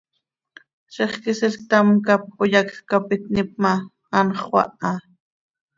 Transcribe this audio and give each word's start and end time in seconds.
Zixquisiil 0.95 1.53
ctam 1.63 1.87
cap 2.07 2.21
oyacj 2.45 2.73
cap 2.89 3.03
itníp 3.15 3.49
ma, 3.61 3.73
anxö 4.17 4.41
xöaha. 4.47 4.91